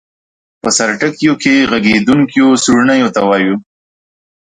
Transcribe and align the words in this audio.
په 0.61 0.69
سرټکیو 0.77 1.33
کې 1.41 1.67
غږېدونکیو 1.71 2.47
سورڼیو 2.63 3.07
ته 3.15 3.21
وایو. 3.29 3.55